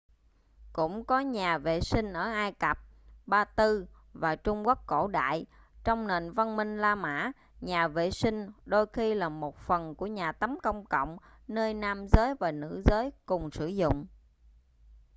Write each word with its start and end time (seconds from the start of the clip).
cũng 0.73 1.05
có 1.05 1.19
nhà 1.19 1.57
vệ 1.57 1.81
sinh 1.81 2.13
ở 2.13 2.23
ai 2.31 2.51
cập 2.51 2.77
ba 3.25 3.45
tư 3.45 3.85
và 4.13 4.35
trung 4.35 4.67
quốc 4.67 4.83
cổ 4.87 5.07
đại 5.07 5.45
trong 5.83 6.07
nền 6.07 6.31
văn 6.33 6.55
minh 6.55 6.77
la 6.77 6.95
mã 6.95 7.31
nhà 7.59 7.87
vệ 7.87 8.11
sinh 8.11 8.49
đôi 8.65 8.85
khi 8.93 9.13
là 9.13 9.29
một 9.29 9.57
phần 9.57 9.95
của 9.95 10.07
nhà 10.07 10.31
tắm 10.31 10.57
công 10.63 10.85
cộng 10.85 11.17
nơi 11.47 11.73
nam 11.73 12.05
giới 12.11 12.35
và 12.39 12.51
nữ 12.51 12.81
giới 12.85 13.11
cùng 13.25 13.51
sử 13.51 13.67
dụng 13.67 14.05